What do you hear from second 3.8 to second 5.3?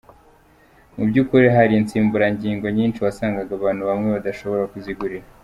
bamwe badashoboye kuzigurira.